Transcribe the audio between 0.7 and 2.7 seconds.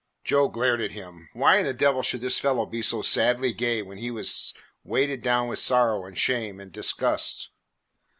at him. Why in the devil should this fellow